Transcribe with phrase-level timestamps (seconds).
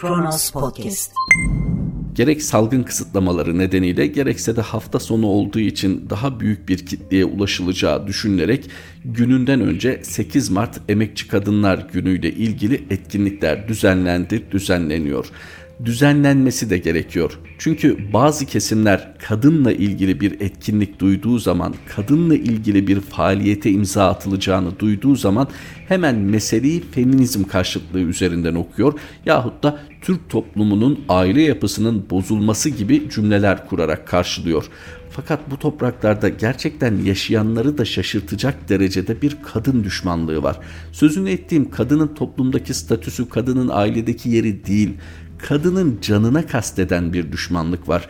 [0.00, 1.12] Kronos Podcast.
[2.14, 8.06] Gerek salgın kısıtlamaları nedeniyle gerekse de hafta sonu olduğu için daha büyük bir kitleye ulaşılacağı
[8.06, 8.70] düşünülerek
[9.04, 15.26] gününden önce 8 Mart Emekçi Kadınlar Günü ile ilgili etkinlikler düzenlendi, düzenleniyor
[15.84, 17.38] düzenlenmesi de gerekiyor.
[17.58, 24.78] Çünkü bazı kesimler kadınla ilgili bir etkinlik duyduğu zaman, kadınla ilgili bir faaliyete imza atılacağını
[24.78, 25.48] duyduğu zaman
[25.88, 28.92] hemen meseleyi feminizm karşıtlığı üzerinden okuyor
[29.26, 34.70] yahut da Türk toplumunun aile yapısının bozulması gibi cümleler kurarak karşılıyor.
[35.10, 40.58] Fakat bu topraklarda gerçekten yaşayanları da şaşırtacak derecede bir kadın düşmanlığı var.
[40.92, 44.90] Sözünü ettiğim kadının toplumdaki statüsü, kadının ailedeki yeri değil
[45.42, 48.08] kadının canına kasteden bir düşmanlık var.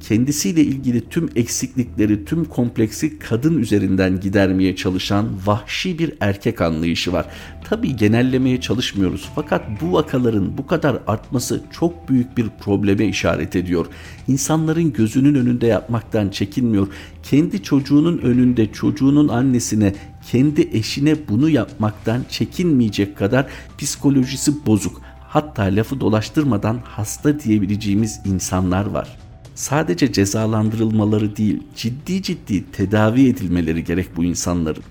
[0.00, 7.26] Kendisiyle ilgili tüm eksiklikleri, tüm kompleksi kadın üzerinden gidermeye çalışan vahşi bir erkek anlayışı var.
[7.64, 13.86] Tabii genellemeye çalışmıyoruz fakat bu vakaların bu kadar artması çok büyük bir probleme işaret ediyor.
[14.28, 16.88] İnsanların gözünün önünde yapmaktan çekinmiyor.
[17.22, 19.94] Kendi çocuğunun önünde çocuğunun annesine,
[20.30, 23.46] kendi eşine bunu yapmaktan çekinmeyecek kadar
[23.78, 29.16] psikolojisi bozuk hatta lafı dolaştırmadan hasta diyebileceğimiz insanlar var.
[29.54, 34.82] Sadece cezalandırılmaları değil, ciddi ciddi tedavi edilmeleri gerek bu insanların.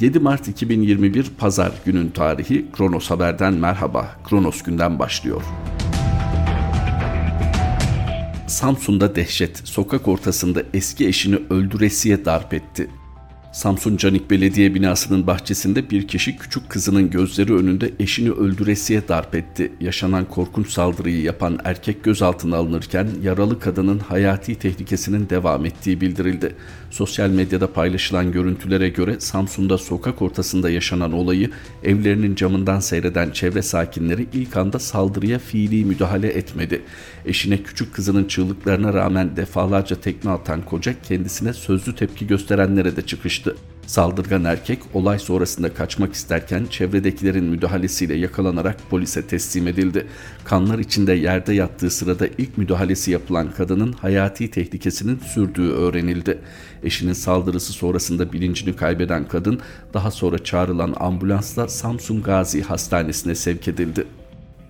[0.00, 4.16] 7 Mart 2021 Pazar günün tarihi Kronos Haber'den merhaba.
[4.28, 5.42] Kronos günden başlıyor.
[8.46, 12.90] Samsun'da dehşet, sokak ortasında eski eşini öldüresiye darp etti.
[13.56, 19.72] Samsun Canik Belediye binasının bahçesinde bir kişi küçük kızının gözleri önünde eşini öldüresiye darp etti.
[19.80, 26.54] Yaşanan korkunç saldırıyı yapan erkek gözaltına alınırken yaralı kadının hayati tehlikesinin devam ettiği bildirildi.
[26.90, 31.50] Sosyal medyada paylaşılan görüntülere göre Samsun'da sokak ortasında yaşanan olayı
[31.84, 36.82] evlerinin camından seyreden çevre sakinleri ilk anda saldırıya fiili müdahale etmedi.
[37.26, 43.56] Eşine küçük kızının çığlıklarına rağmen defalarca tekme atan koca kendisine sözlü tepki gösterenlere de çıkıştı.
[43.86, 50.06] Saldırgan erkek olay sonrasında kaçmak isterken çevredekilerin müdahalesiyle yakalanarak polise teslim edildi.
[50.44, 56.38] Kanlar içinde yerde yattığı sırada ilk müdahalesi yapılan kadının hayati tehlikesinin sürdüğü öğrenildi.
[56.82, 59.60] Eşinin saldırısı sonrasında bilincini kaybeden kadın
[59.94, 64.06] daha sonra çağrılan ambulansla Samsun Gazi Hastanesi'ne sevk edildi.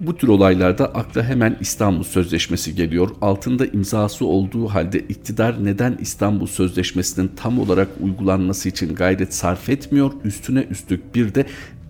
[0.00, 3.10] Bu tür olaylarda akla hemen İstanbul Sözleşmesi geliyor.
[3.20, 10.12] Altında imzası olduğu halde iktidar neden İstanbul Sözleşmesi'nin tam olarak uygulanması için gayret sarf etmiyor?
[10.24, 11.46] Üstüne üstlük bir de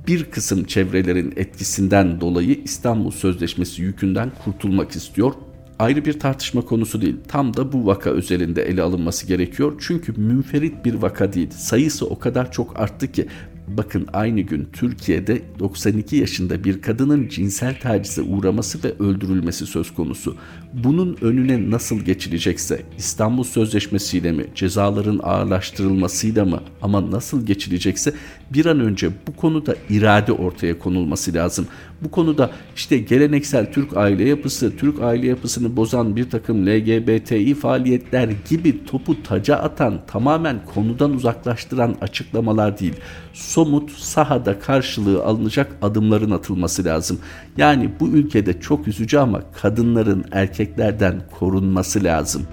[0.09, 5.33] bir kısım çevrelerin etkisinden dolayı İstanbul Sözleşmesi yükünden kurtulmak istiyor
[5.79, 7.17] ayrı bir tartışma konusu değil.
[7.29, 9.73] Tam da bu vaka özelinde ele alınması gerekiyor.
[9.81, 11.51] Çünkü münferit bir vaka değil.
[11.51, 13.27] Sayısı o kadar çok arttı ki
[13.69, 20.37] Bakın aynı gün Türkiye'de 92 yaşında bir kadının cinsel tacize uğraması ve öldürülmesi söz konusu.
[20.73, 28.15] Bunun önüne nasıl geçilecekse İstanbul Sözleşmesi ile mi, cezaların ağırlaştırılmasıyla mı ama nasıl geçilecekse
[28.51, 31.67] bir an önce bu konuda irade ortaya konulması lazım.
[32.03, 38.29] Bu konuda işte geleneksel Türk aile yapısı, Türk aile yapısını bozan bir takım LGBTİ faaliyetler
[38.51, 42.95] gibi topu taca atan, tamamen konudan uzaklaştıran açıklamalar değil
[43.33, 47.19] somut sahada karşılığı alınacak adımların atılması lazım.
[47.57, 52.47] Yani bu ülkede çok üzücü ama kadınların erkeklerden korunması lazım.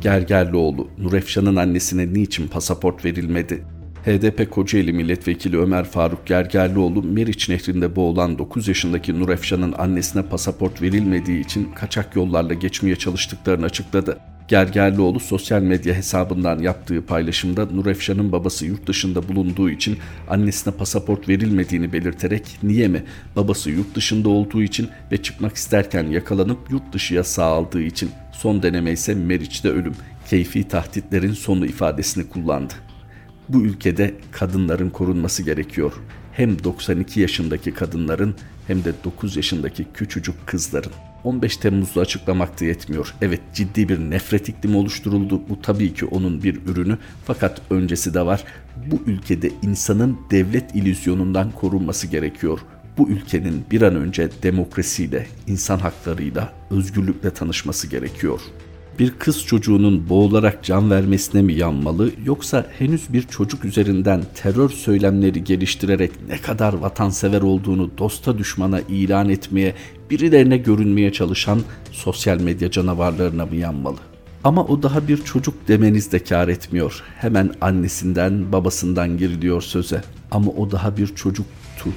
[0.00, 3.73] Gergerlioğlu, Nurefşan'ın annesine niçin pasaport verilmedi?
[4.04, 11.44] HDP Kocaeli Milletvekili Ömer Faruk Gergerlioğlu, Meriç Nehri'nde boğulan 9 yaşındaki Nurefşan'ın annesine pasaport verilmediği
[11.44, 14.18] için kaçak yollarla geçmeye çalıştıklarını açıkladı.
[14.48, 19.98] Gergerlioğlu sosyal medya hesabından yaptığı paylaşımda Nurefşan'ın babası yurt dışında bulunduğu için
[20.28, 23.02] annesine pasaport verilmediğini belirterek niye mi
[23.36, 28.62] babası yurt dışında olduğu için ve çıkmak isterken yakalanıp yurt dışı yasağı aldığı için son
[28.62, 29.94] deneme ise Meriç'te ölüm
[30.30, 32.74] keyfi tahditlerin sonu ifadesini kullandı.
[33.48, 35.92] Bu ülkede kadınların korunması gerekiyor.
[36.32, 38.34] Hem 92 yaşındaki kadınların
[38.66, 40.92] hem de 9 yaşındaki küçücük kızların.
[41.24, 43.14] 15 Temmuz'da açıklamakta yetmiyor.
[43.22, 45.42] Evet ciddi bir nefret iklimi oluşturuldu.
[45.48, 48.44] Bu tabii ki onun bir ürünü fakat öncesi de var.
[48.90, 52.58] Bu ülkede insanın devlet ilüzyonundan korunması gerekiyor.
[52.98, 58.40] Bu ülkenin bir an önce demokrasiyle, insan haklarıyla, özgürlükle tanışması gerekiyor
[58.98, 65.44] bir kız çocuğunun boğularak can vermesine mi yanmalı yoksa henüz bir çocuk üzerinden terör söylemleri
[65.44, 69.74] geliştirerek ne kadar vatansever olduğunu dosta düşmana ilan etmeye,
[70.10, 71.60] birilerine görünmeye çalışan
[71.92, 73.98] sosyal medya canavarlarına mı yanmalı?
[74.44, 77.02] Ama o daha bir çocuk demeniz de kar etmiyor.
[77.16, 80.02] Hemen annesinden, babasından giriliyor söze.
[80.30, 81.90] Ama o daha bir çocuktu.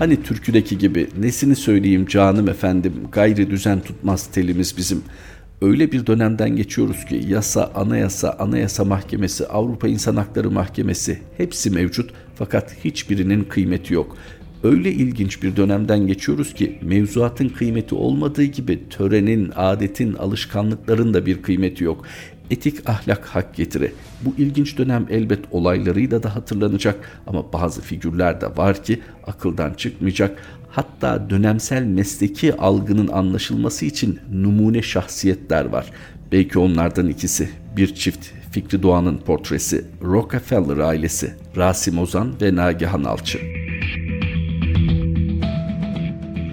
[0.00, 5.02] Hani türküdeki gibi nesini söyleyeyim canım efendim gayri düzen tutmaz telimiz bizim.
[5.62, 12.10] Öyle bir dönemden geçiyoruz ki yasa, anayasa, anayasa mahkemesi, Avrupa İnsan Hakları Mahkemesi hepsi mevcut
[12.34, 14.16] fakat hiçbirinin kıymeti yok.
[14.62, 21.42] Öyle ilginç bir dönemden geçiyoruz ki mevzuatın kıymeti olmadığı gibi törenin, adetin, alışkanlıkların da bir
[21.42, 22.06] kıymeti yok.
[22.50, 23.92] Etik ahlak hak getire.
[24.22, 30.42] Bu ilginç dönem elbet olaylarıyla da hatırlanacak ama bazı figürler de var ki akıldan çıkmayacak.
[30.68, 35.90] Hatta dönemsel mesleki algının anlaşılması için numune şahsiyetler var.
[36.32, 43.38] Belki onlardan ikisi bir çift Fikri Doğan'ın portresi Rockefeller ailesi Rasim Ozan ve Nagihan Alçı.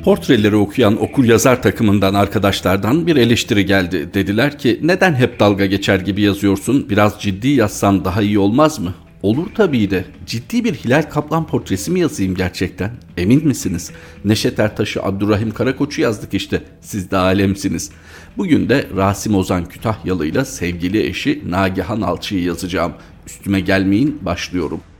[0.08, 4.10] Portreleri okuyan okur yazar takımından arkadaşlardan bir eleştiri geldi.
[4.14, 8.94] Dediler ki neden hep dalga geçer gibi yazıyorsun biraz ciddi yazsan daha iyi olmaz mı?
[9.22, 10.06] Olur tabii de.
[10.26, 12.92] Ciddi bir Hilal Kaplan portresi mi yazayım gerçekten?
[13.18, 13.92] Emin misiniz?
[14.26, 16.64] Neşet Ertaş'ı Abdurrahim Karakoç'u yazdık işte.
[16.82, 17.92] Siz de alemsiniz.
[18.38, 22.94] Bugün de Rasim Ozan Kütahyalı ile sevgili eşi Nagihan Alçı'yı yazacağım.
[23.26, 24.97] Üstüme gelmeyin başlıyorum.''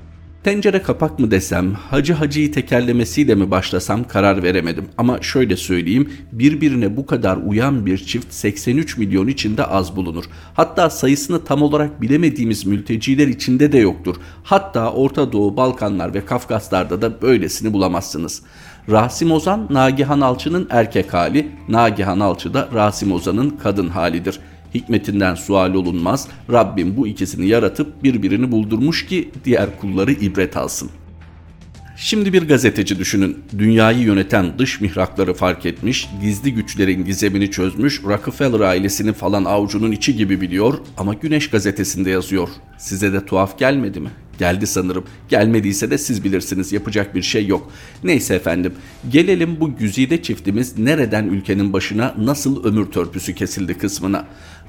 [0.48, 4.90] Tencere kapak mı desem, hacı hacıyı tekerlemesiyle mi başlasam karar veremedim.
[4.98, 10.26] Ama şöyle söyleyeyim, birbirine bu kadar uyan bir çift 83 milyon içinde az bulunur.
[10.54, 14.16] Hatta sayısını tam olarak bilemediğimiz mülteciler içinde de yoktur.
[14.44, 18.42] Hatta Orta Doğu, Balkanlar ve Kafkaslar'da da böylesini bulamazsınız.
[18.90, 25.74] Rasim Ozan, Nagihan Alçı'nın erkek hali, Nagihan Alçı da Rasim Ozan'ın kadın halidir.'' Hikmetinden sual
[25.74, 26.28] olunmaz.
[26.52, 30.90] Rabbim bu ikisini yaratıp birbirini buldurmuş ki diğer kulları ibret alsın.
[32.00, 33.38] Şimdi bir gazeteci düşünün.
[33.58, 40.16] Dünyayı yöneten dış mihrakları fark etmiş, gizli güçlerin gizemini çözmüş, Rockefeller ailesini falan avucunun içi
[40.16, 42.50] gibi biliyor ama Güneş gazetesinde yazıyor.
[42.78, 44.10] Size de tuhaf gelmedi mi?
[44.38, 45.06] Geldi sanırım.
[45.30, 46.74] Gelmediyse de siz bilirsiniz.
[46.74, 47.72] Yapacak bir şey yok.
[48.04, 48.74] Neyse efendim.
[49.10, 54.26] Gelelim bu güzide çiftimiz nereden ülkenin başına nasıl ömür törpüsü kesildi kısmına.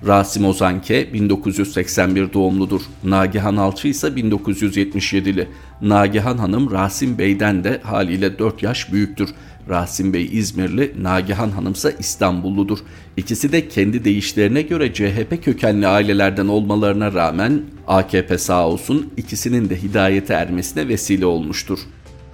[0.06, 2.80] Rasim Ozanke 1981 doğumludur.
[3.04, 5.48] Nagihan Alçı ise 1977'li.
[5.82, 9.30] Nagihan Hanım Rasim Bey'den de haliyle 4 yaş büyüktür.
[9.68, 12.78] Rasim Bey İzmirli, Nagihan Hanım ise İstanbulludur.
[13.16, 19.82] İkisi de kendi deyişlerine göre CHP kökenli ailelerden olmalarına rağmen AKP sağ olsun ikisinin de
[19.82, 21.78] hidayete ermesine vesile olmuştur.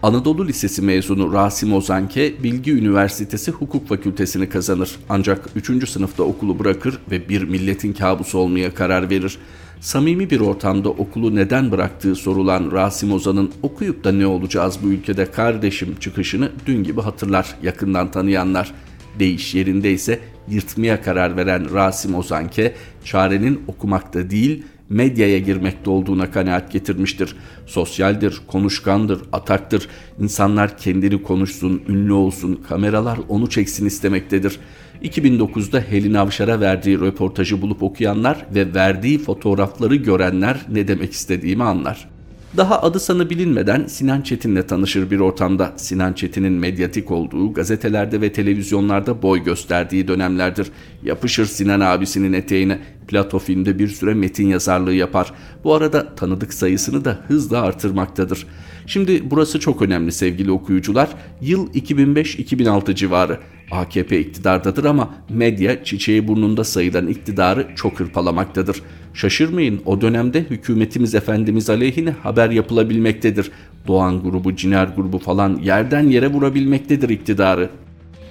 [0.03, 4.97] Anadolu Lisesi mezunu Rasim Ozanke Bilgi Üniversitesi Hukuk Fakültesini kazanır.
[5.09, 5.89] Ancak 3.
[5.89, 9.39] sınıfta okulu bırakır ve bir milletin kabusu olmaya karar verir.
[9.81, 15.31] Samimi bir ortamda okulu neden bıraktığı sorulan Rasim Ozan'ın okuyup da ne olacağız bu ülkede
[15.31, 18.75] kardeşim çıkışını dün gibi hatırlar yakından tanıyanlar.
[19.19, 22.75] Değiş yerinde ise yırtmaya karar veren Rasim Ozanke
[23.05, 27.37] çarenin okumakta değil medyaya girmekte olduğuna kanaat getirmiştir.
[27.67, 29.89] Sosyaldir, konuşkandır, ataktır.
[30.21, 34.59] İnsanlar kendini konuşsun, ünlü olsun, kameralar onu çeksin istemektedir.
[35.05, 42.09] 2009'da Helin Avşar'a verdiği röportajı bulup okuyanlar ve verdiği fotoğrafları görenler ne demek istediğimi anlar.
[42.57, 45.73] Daha adı sanı bilinmeden Sinan Çetin'le tanışır bir ortamda.
[45.77, 50.67] Sinan Çetin'in medyatik olduğu, gazetelerde ve televizyonlarda boy gösterdiği dönemlerdir.
[51.03, 52.79] Yapışır Sinan abisinin eteğine.
[53.09, 55.33] Plato filmde bir süre metin yazarlığı yapar.
[55.65, 58.47] Bu arada tanıdık sayısını da hızla artırmaktadır.
[58.87, 61.09] Şimdi burası çok önemli sevgili okuyucular.
[61.41, 63.39] Yıl 2005-2006 civarı.
[63.71, 68.83] AKP iktidardadır ama medya çiçeği burnunda sayılan iktidarı çok hırpalamaktadır.
[69.15, 73.51] Şaşırmayın o dönemde hükümetimiz efendimiz aleyhine haber yapılabilmektedir.
[73.87, 77.71] Doğan grubu, Ciner grubu falan yerden yere vurabilmektedir iktidarı.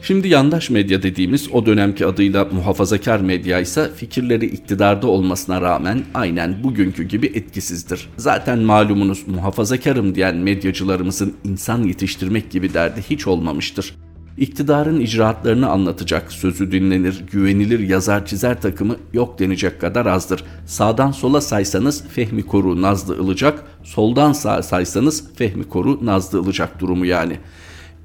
[0.04, 6.64] Şimdi yandaş medya dediğimiz o dönemki adıyla muhafazakar medya ise fikirleri iktidarda olmasına rağmen aynen
[6.64, 8.10] bugünkü gibi etkisizdir.
[8.18, 13.96] Zaten malumunuz muhafazakarım diyen medyacılarımızın insan yetiştirmek gibi derdi hiç olmamıştır.
[14.38, 20.44] İktidarın icraatlarını anlatacak, sözü dinlenir, güvenilir yazar çizer takımı yok denecek kadar azdır.
[20.66, 27.06] Sağdan sola saysanız Fehmi Koru Nazlı Ilıcak, soldan sağa saysanız Fehmi Koru Nazlı Ilıcak durumu
[27.06, 27.40] yani.''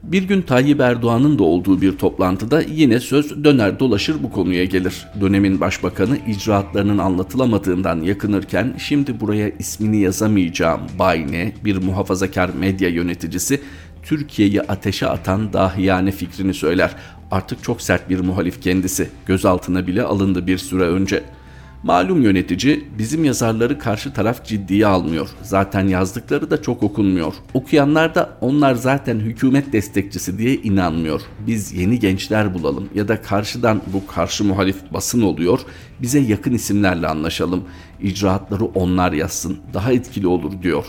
[0.03, 5.07] Bir gün Tayyip Erdoğan'ın da olduğu bir toplantıda yine söz döner dolaşır bu konuya gelir.
[5.21, 13.61] Dönemin başbakanı icraatlarının anlatılamadığından yakınırken şimdi buraya ismini yazamayacağım Bayne bir muhafazakar medya yöneticisi
[14.03, 16.91] Türkiye'yi ateşe atan dahiyane fikrini söyler.
[17.31, 19.09] Artık çok sert bir muhalif kendisi.
[19.27, 21.38] Gözaltına bile alındı bir süre önce.''
[21.83, 25.29] Malum yönetici bizim yazarları karşı taraf ciddiye almıyor.
[25.43, 27.35] Zaten yazdıkları da çok okunmuyor.
[27.55, 31.21] Okuyanlar da onlar zaten hükümet destekçisi diye inanmıyor.
[31.47, 35.61] Biz yeni gençler bulalım ya da karşıdan bu karşı muhalif basın oluyor.
[36.03, 37.65] Bize yakın isimlerle anlaşalım.
[38.03, 39.59] İcraatları onlar yazsın.
[39.75, 40.85] Daha etkili olur diyor.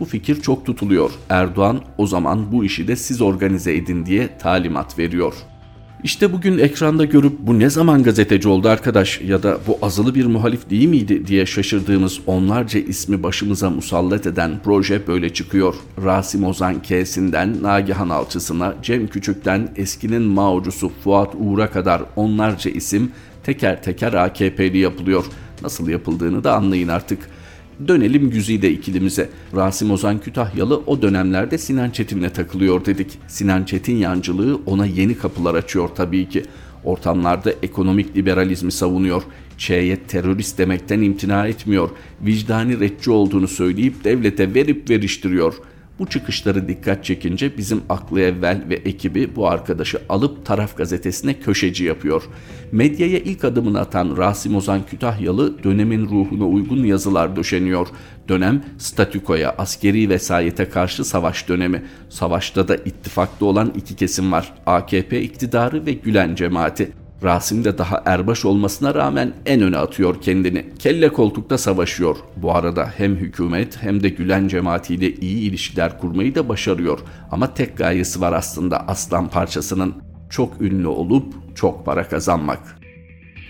[0.00, 1.10] Bu fikir çok tutuluyor.
[1.28, 5.34] Erdoğan o zaman bu işi de siz organize edin diye talimat veriyor.
[6.04, 10.26] İşte bugün ekranda görüp bu ne zaman gazeteci oldu arkadaş ya da bu azılı bir
[10.26, 15.74] muhalif değil miydi diye şaşırdığımız onlarca ismi başımıza musallat eden proje böyle çıkıyor.
[16.04, 23.12] Rasim Ozan K'sinden Nagihan Alçısına, Cem Küçük'ten eskinin Mao'cusu Fuat Uğur'a kadar onlarca isim
[23.44, 25.24] teker teker AKP'li yapılıyor.
[25.62, 27.18] Nasıl yapıldığını da anlayın artık.
[27.88, 29.28] Dönelim Güzide ikilimize.
[29.56, 33.18] Rasim Ozan Kütahyalı o dönemlerde Sinan Çetin'le takılıyor dedik.
[33.28, 36.42] Sinan Çetin yancılığı ona yeni kapılar açıyor tabii ki.
[36.84, 39.22] Ortamlarda ekonomik liberalizmi savunuyor.
[39.58, 41.90] Ç'ye terörist demekten imtina etmiyor.
[42.22, 48.74] Vicdani retçi olduğunu söyleyip devlete verip veriştiriyor.'' Bu çıkışları dikkat çekince bizim aklı evvel ve
[48.74, 52.22] ekibi bu arkadaşı alıp Taraf gazetesine köşeci yapıyor.
[52.72, 57.88] Medyaya ilk adımını atan Rasim Ozan Kütahyalı dönemin ruhuna uygun yazılar döşeniyor.
[58.28, 61.82] Dönem statükoya, askeri vesayete karşı savaş dönemi.
[62.08, 64.54] Savaşta da ittifakta olan iki kesim var.
[64.66, 67.05] AKP iktidarı ve Gülen cemaati.
[67.26, 70.66] Rasim de daha erbaş olmasına rağmen en öne atıyor kendini.
[70.78, 72.16] Kelle koltukta savaşıyor.
[72.36, 76.98] Bu arada hem hükümet hem de Gülen cemaatiyle iyi ilişkiler kurmayı da başarıyor.
[77.30, 79.94] Ama tek gayesi var aslında aslan parçasının.
[80.30, 82.85] Çok ünlü olup çok para kazanmak.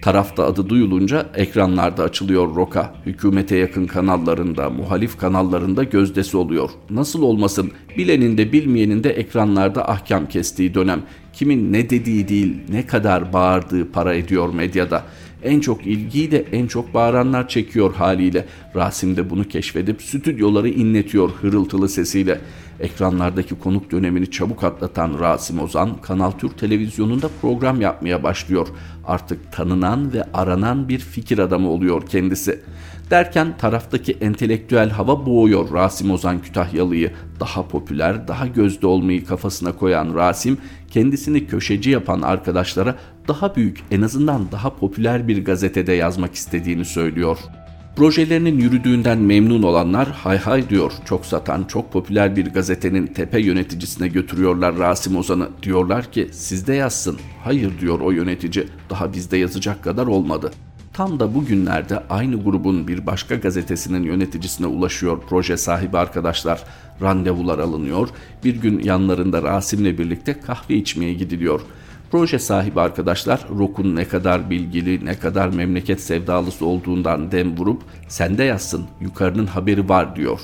[0.02, 2.94] Tarafta adı duyulunca ekranlarda açılıyor roka.
[3.06, 6.70] Hükümete yakın kanallarında, muhalif kanallarında gözdesi oluyor.
[6.90, 11.02] Nasıl olmasın bilenin de bilmeyenin de ekranlarda ahkam kestiği dönem.
[11.32, 15.02] Kimin ne dediği değil ne kadar bağırdığı para ediyor medyada.
[15.42, 18.46] En çok ilgiyi de en çok bağıranlar çekiyor haliyle.
[18.74, 22.40] Rasim de bunu keşfedip stüdyoları inletiyor hırıltılı sesiyle.
[22.80, 28.68] Ekranlardaki konuk dönemini çabuk atlatan Rasim Ozan, Kanal Türk televizyonunda program yapmaya başlıyor.
[29.06, 32.60] Artık tanınan ve aranan bir fikir adamı oluyor kendisi.
[33.10, 37.12] Derken taraftaki entelektüel hava boğuyor Rasim Ozan Kütahyalı'yı.
[37.40, 40.58] Daha popüler, daha gözde olmayı kafasına koyan Rasim,
[40.96, 42.96] kendisini köşeci yapan arkadaşlara
[43.28, 47.38] daha büyük, en azından daha popüler bir gazetede yazmak istediğini söylüyor.
[47.96, 50.92] Projelerinin yürüdüğünden memnun olanlar hay hay diyor.
[51.04, 55.48] Çok satan, çok popüler bir gazetenin tepe yöneticisine götürüyorlar Rasim Ozan'ı.
[55.62, 57.18] Diyorlar ki sizde yazsın.
[57.44, 58.66] Hayır diyor o yönetici.
[58.90, 60.50] Daha bizde yazacak kadar olmadı.
[60.96, 66.64] Tam da bugünlerde aynı grubun bir başka gazetesinin yöneticisine ulaşıyor proje sahibi arkadaşlar.
[67.02, 68.08] Randevular alınıyor.
[68.44, 71.60] Bir gün yanlarında Rasim'le birlikte kahve içmeye gidiliyor.
[72.10, 78.44] Proje sahibi arkadaşlar Rok'un ne kadar bilgili, ne kadar memleket sevdalısı olduğundan dem vurup sende
[78.44, 80.40] yazsın yukarının haberi var diyor.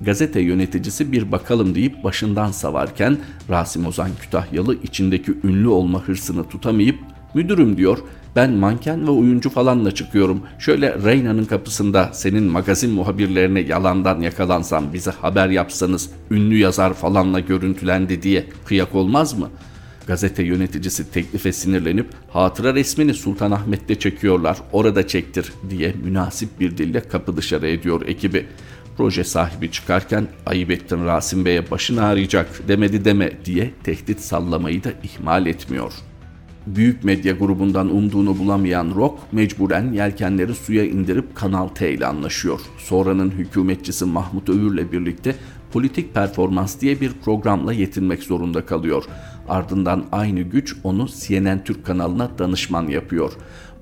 [0.00, 3.18] Gazete yöneticisi bir bakalım deyip başından savarken
[3.50, 6.98] Rasim Ozan Kütahyalı içindeki ünlü olma hırsını tutamayıp
[7.34, 7.98] müdürüm diyor
[8.36, 10.42] ben manken ve oyuncu falanla çıkıyorum.
[10.58, 18.22] Şöyle Reyna'nın kapısında senin magazin muhabirlerine yalandan yakalansam bize haber yapsanız ünlü yazar falanla görüntülendi
[18.22, 19.50] diye kıyak olmaz mı?''
[20.10, 27.36] Gazete yöneticisi teklife sinirlenip hatıra resmini Sultanahmet'te çekiyorlar orada çektir diye münasip bir dille kapı
[27.36, 28.46] dışarı ediyor ekibi.
[28.96, 35.46] Proje sahibi çıkarken ayıp Rasim Bey'e başın ağrıyacak demedi deme diye tehdit sallamayı da ihmal
[35.46, 35.92] etmiyor.
[36.66, 42.60] Büyük medya grubundan umduğunu bulamayan Rock mecburen yelkenleri suya indirip Kanal T ile anlaşıyor.
[42.78, 45.36] Sonranın hükümetçisi Mahmut Övür'le birlikte
[45.72, 49.04] politik performans diye bir programla yetinmek zorunda kalıyor.
[49.48, 53.32] Ardından aynı güç onu CNN Türk kanalına danışman yapıyor.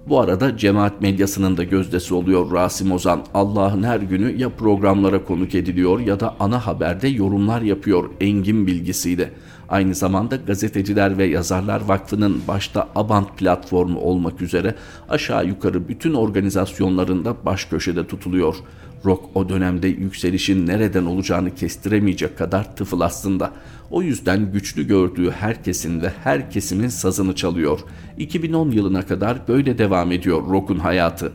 [0.08, 3.24] Bu arada cemaat medyasının da gözdesi oluyor Rasim Ozan.
[3.34, 9.30] Allah'ın her günü ya programlara konuk ediliyor ya da ana haberde yorumlar yapıyor engin bilgisiyle.
[9.68, 14.74] Aynı zamanda Gazeteciler ve Yazarlar Vakfı'nın başta Abant platformu olmak üzere
[15.08, 18.56] aşağı yukarı bütün organizasyonlarında baş köşede tutuluyor.
[19.04, 23.52] Rock o dönemde yükselişin nereden olacağını kestiremeyecek kadar tıfıl aslında.
[23.90, 27.80] O yüzden güçlü gördüğü herkesin ve her kesimin sazını çalıyor.
[28.18, 31.32] 2010 yılına kadar böyle devam ediyor Rock'un hayatı.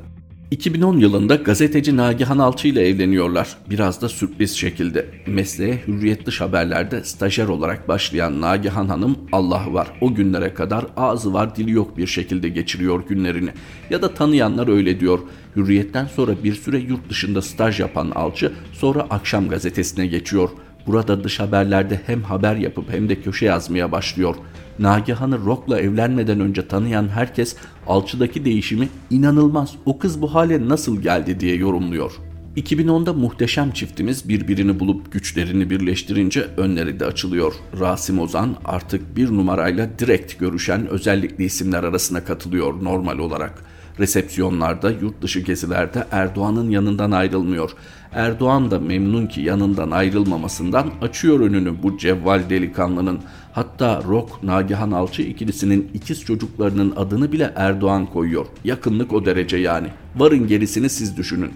[0.54, 3.58] 2010 yılında gazeteci Nagihan Alçı ile evleniyorlar.
[3.70, 5.06] Biraz da sürpriz şekilde.
[5.28, 11.34] Mesleğe hürriyet dış haberlerde stajyer olarak başlayan Nagihan Hanım Allah var o günlere kadar ağzı
[11.34, 13.50] var dili yok bir şekilde geçiriyor günlerini.
[13.90, 15.20] Ya da tanıyanlar öyle diyor.
[15.56, 20.50] Hürriyetten sonra bir süre yurt dışında staj yapan Alçı sonra akşam gazetesine geçiyor.
[20.88, 24.36] Burada dış haberlerde hem haber yapıp hem de köşe yazmaya başlıyor.
[24.80, 27.56] Nagihan'ı Rock'la evlenmeden önce tanıyan herkes
[27.88, 32.12] alçıdaki değişimi inanılmaz o kız bu hale nasıl geldi diye yorumluyor.
[32.58, 37.54] 2010'da muhteşem çiftimiz birbirini bulup güçlerini birleştirince önleri de açılıyor.
[37.80, 43.73] Rasim Ozan artık bir numarayla direkt görüşen özellikli isimler arasına katılıyor normal olarak.
[44.00, 47.72] Resepsiyonlarda, yurt dışı gezilerde Erdoğan'ın yanından ayrılmıyor.
[48.14, 53.20] Erdoğan da memnun ki yanından ayrılmamasından açıyor önünü bu cevval delikanlının.
[53.54, 58.46] Hatta Rock Nagihan Alçı ikilisinin ikiz çocuklarının adını bile Erdoğan koyuyor.
[58.64, 59.88] Yakınlık o derece yani.
[60.16, 61.52] Varın gerisini siz düşünün.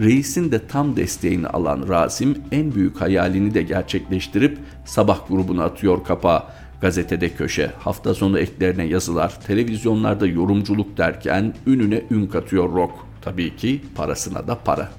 [0.00, 6.52] Reisin de tam desteğini alan Rasim en büyük hayalini de gerçekleştirip sabah grubunu atıyor kapağa.
[6.82, 12.92] Gazetede köşe, hafta sonu eklerine yazılar, televizyonlarda yorumculuk derken ününe ün katıyor Rock.
[13.20, 14.90] Tabii ki parasına da para.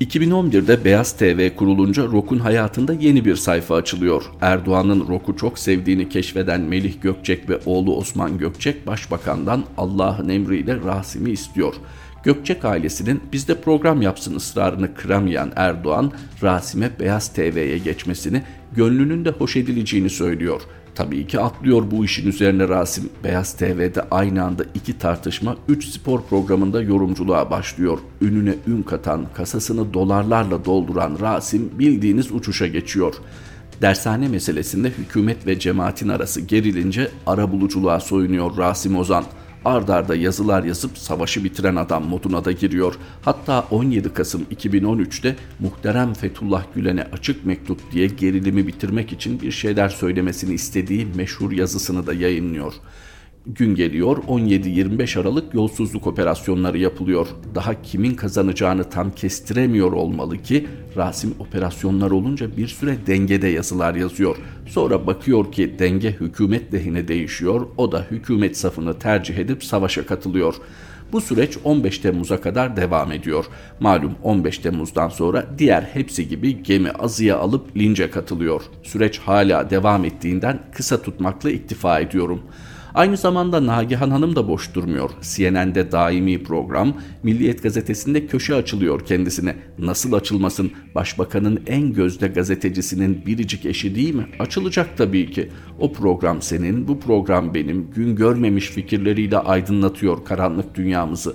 [0.00, 4.24] 2011'de Beyaz TV kurulunca Rock'un hayatında yeni bir sayfa açılıyor.
[4.40, 11.30] Erdoğan'ın Rock'u çok sevdiğini keşfeden Melih Gökçek ve oğlu Osman Gökçek başbakandan Allah'ın emriyle Rasim'i
[11.30, 11.74] istiyor.
[12.24, 16.12] Gökçek ailesinin bizde program yapsın ısrarını kıramayan Erdoğan,
[16.42, 18.42] Rasim'e Beyaz TV'ye geçmesini,
[18.76, 20.60] gönlünün de hoş edileceğini söylüyor.
[20.96, 23.10] Tabii ki atlıyor bu işin üzerine Rasim.
[23.24, 27.98] Beyaz TV'de aynı anda iki tartışma, üç spor programında yorumculuğa başlıyor.
[28.20, 33.14] Ününe ün katan, kasasını dolarlarla dolduran Rasim bildiğiniz uçuşa geçiyor.
[33.82, 39.24] Dershane meselesinde hükümet ve cemaatin arası gerilince ara buluculuğa soyunuyor Rasim Ozan
[39.66, 42.94] ardarda yazılar yazıp savaşı bitiren adam moduna da giriyor.
[43.22, 49.88] Hatta 17 Kasım 2013'te muhterem Fethullah Gülen'e açık mektup diye gerilimi bitirmek için bir şeyler
[49.88, 52.72] söylemesini istediği meşhur yazısını da yayınlıyor.
[53.54, 57.26] Gün geliyor 17-25 Aralık yolsuzluk operasyonları yapılıyor.
[57.54, 64.36] Daha kimin kazanacağını tam kestiremiyor olmalı ki Rasim operasyonlar olunca bir süre dengede yazılar yazıyor.
[64.66, 67.66] Sonra bakıyor ki denge hükümet lehine değişiyor.
[67.76, 70.54] O da hükümet safını tercih edip savaşa katılıyor.
[71.12, 73.44] Bu süreç 15 Temmuz'a kadar devam ediyor.
[73.80, 78.62] Malum 15 Temmuz'dan sonra diğer hepsi gibi gemi azıya alıp lince katılıyor.
[78.82, 82.42] Süreç hala devam ettiğinden kısa tutmakla iktifa ediyorum.''
[82.96, 85.10] Aynı zamanda Nagihan Hanım da boş durmuyor.
[85.22, 89.56] CNN'de daimi program, Milliyet Gazetesi'nde köşe açılıyor kendisine.
[89.78, 90.72] Nasıl açılmasın?
[90.94, 94.26] Başbakanın en gözde gazetecisinin biricik eşi değil mi?
[94.38, 95.50] Açılacak tabii ki.
[95.78, 97.90] O program senin, bu program benim.
[97.90, 101.34] Gün görmemiş fikirleriyle aydınlatıyor karanlık dünyamızı.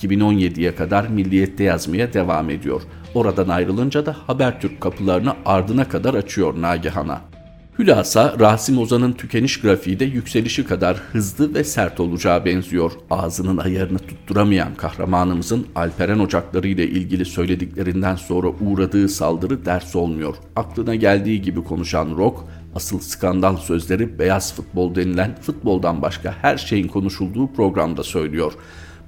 [0.00, 2.82] 2017'ye kadar Milliyet'te yazmaya devam ediyor.
[3.14, 7.35] Oradan ayrılınca da Habertürk kapılarını ardına kadar açıyor Nagihan'a.
[7.78, 12.92] Hülasa Rasim Ozan'ın tükeniş grafiği de yükselişi kadar hızlı ve sert olacağı benziyor.
[13.10, 20.34] Ağzının ayarını tutturamayan kahramanımızın Alperen ocakları ile ilgili söylediklerinden sonra uğradığı saldırı ders olmuyor.
[20.56, 26.88] Aklına geldiği gibi konuşan Rock, asıl skandal sözleri beyaz futbol denilen futboldan başka her şeyin
[26.88, 28.52] konuşulduğu programda söylüyor.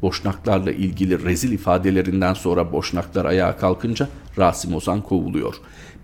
[0.02, 5.54] Boşnaklarla ilgili rezil ifadelerinden sonra Boşnaklar ayağa kalkınca Rasim Ozan kovuluyor.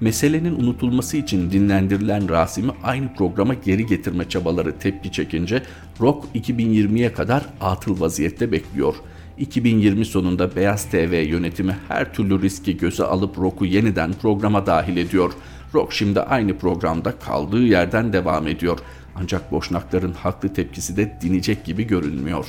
[0.01, 5.63] Meselenin unutulması için dinlendirilen Rasim'i aynı programa geri getirme çabaları tepki çekince
[6.01, 8.95] Rock 2020'ye kadar atıl vaziyette bekliyor.
[9.39, 15.33] 2020 sonunda Beyaz TV yönetimi her türlü riski göze alıp Rock'u yeniden programa dahil ediyor.
[15.75, 18.79] Rock şimdi aynı programda kaldığı yerden devam ediyor.
[19.17, 22.47] Ancak boşnakların haklı tepkisi de dinecek gibi görünmüyor.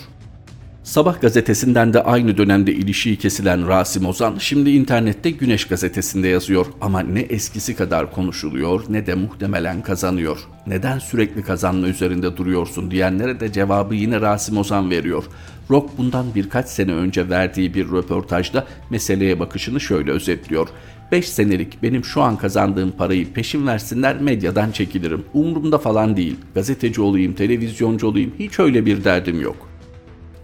[0.85, 6.99] Sabah gazetesinden de aynı dönemde ilişiği kesilen Rasim Ozan şimdi internette Güneş gazetesinde yazıyor ama
[6.99, 10.37] ne eskisi kadar konuşuluyor ne de muhtemelen kazanıyor.
[10.67, 15.23] Neden sürekli kazanma üzerinde duruyorsun diyenlere de cevabı yine Rasim Ozan veriyor.
[15.69, 20.67] Rock bundan birkaç sene önce verdiği bir röportajda meseleye bakışını şöyle özetliyor.
[21.11, 25.25] 5 senelik benim şu an kazandığım parayı peşin versinler medyadan çekilirim.
[25.33, 26.35] Umurumda falan değil.
[26.55, 29.74] Gazeteci olayım, televizyoncu olayım hiç öyle bir derdim yok.''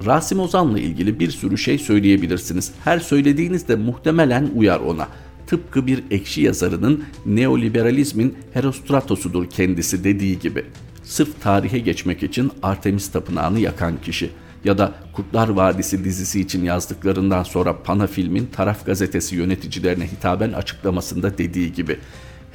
[0.06, 2.72] Rasim Ozan'la ilgili bir sürü şey söyleyebilirsiniz.
[2.84, 5.08] Her söylediğinizde muhtemelen uyar ona.
[5.48, 10.66] Tıpkı bir ekşi yazarının neoliberalizmin Herostratos'udur kendisi dediği gibi.
[11.04, 14.30] Sırf tarihe geçmek için Artemis Tapınağı'nı yakan kişi
[14.64, 21.38] ya da Kurtlar Vadisi dizisi için yazdıklarından sonra Pana filmin taraf gazetesi yöneticilerine hitaben açıklamasında
[21.38, 21.98] dediği gibi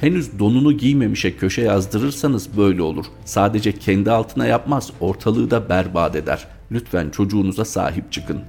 [0.00, 3.06] henüz donunu giymemişe köşe yazdırırsanız böyle olur.
[3.24, 6.55] Sadece kendi altına yapmaz, ortalığı da berbat eder.
[6.72, 8.40] Lütfen çocuğunuza sahip çıkın.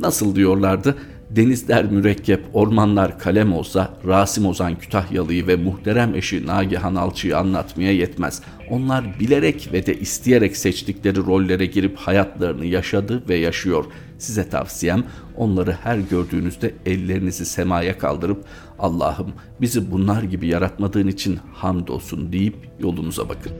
[0.00, 0.96] Nasıl diyorlardı?
[1.30, 8.42] Denizler mürekkep, ormanlar kalem olsa Rasim Ozan Kütahyalı'yı ve muhterem eşi Nagihan Alçı'yı anlatmaya yetmez.
[8.70, 13.84] Onlar bilerek ve de isteyerek seçtikleri rollere girip hayatlarını yaşadı ve yaşıyor.
[14.18, 15.04] Size tavsiyem
[15.36, 18.44] onları her gördüğünüzde ellerinizi semaya kaldırıp
[18.78, 23.52] Allah'ım bizi bunlar gibi yaratmadığın için hamdolsun deyip yolunuza bakın.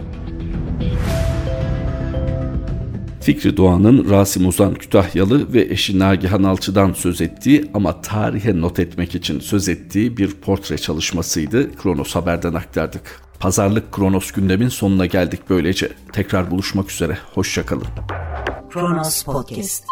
[3.27, 9.15] Fikri Doğan'ın Rasim Ozan Kütahyalı ve eşi Nagihan Alçı'dan söz ettiği ama tarihe not etmek
[9.15, 11.77] için söz ettiği bir portre çalışmasıydı.
[11.77, 13.21] Kronos Haber'den aktardık.
[13.41, 15.93] Pazarlık Kronos gündemin sonuna geldik böylece.
[16.12, 17.19] Tekrar buluşmak üzere.
[17.35, 17.87] Hoşçakalın.
[18.71, 19.85] Kronos Podcast